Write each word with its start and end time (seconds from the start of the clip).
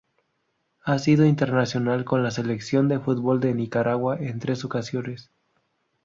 Ha 0.83 0.97
sido 0.97 1.27
internacional 1.27 2.05
con 2.05 2.23
la 2.23 2.31
Selección 2.31 2.87
de 2.87 2.99
fútbol 2.99 3.39
de 3.39 3.53
Nicaragua 3.53 4.17
en 4.19 4.39
tres 4.39 4.65
ocasiones. 4.65 5.29